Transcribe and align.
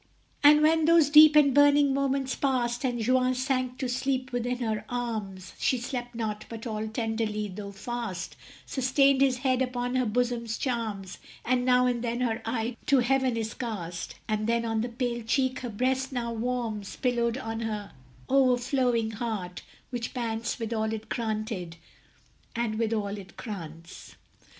And 0.43 0.63
when 0.63 0.85
those 0.85 1.11
deep 1.11 1.35
and 1.35 1.53
burning 1.53 1.93
moments 1.93 2.33
passed, 2.33 2.83
And 2.83 3.07
Juan 3.07 3.35
sank 3.35 3.77
to 3.77 3.87
sleep 3.87 4.31
within 4.31 4.57
her 4.57 4.83
arms, 4.89 5.53
She 5.59 5.77
slept 5.77 6.15
not, 6.15 6.43
but 6.49 6.65
all 6.65 6.87
tenderly, 6.87 7.47
though 7.49 7.71
fast, 7.71 8.35
Sustained 8.65 9.21
his 9.21 9.37
head 9.45 9.61
upon 9.61 9.93
her 9.97 10.07
bosom's 10.07 10.57
charms; 10.57 11.19
And 11.45 11.65
now 11.65 11.85
and 11.85 12.03
then 12.03 12.21
her 12.21 12.41
eye 12.45 12.77
to 12.87 12.97
heaven 12.97 13.37
is 13.37 13.53
cast, 13.53 14.15
And 14.27 14.47
then 14.47 14.65
on 14.65 14.81
the 14.81 14.89
pale 14.89 15.21
cheek 15.21 15.59
her 15.59 15.69
breast 15.69 16.11
now 16.11 16.33
warms, 16.33 16.95
Pillowed 16.95 17.37
on 17.37 17.59
her 17.59 17.91
o'erflowing 18.27 19.11
heart, 19.11 19.61
which 19.91 20.15
pants 20.15 20.57
With 20.57 20.73
all 20.73 20.93
it 20.93 21.09
granted, 21.09 21.75
and 22.55 22.79
with 22.79 22.91
all 22.91 23.19
it 23.19 23.37
grants. 23.37 24.15